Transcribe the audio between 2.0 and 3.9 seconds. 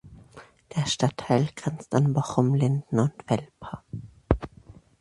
Bochum-Linden und Welper.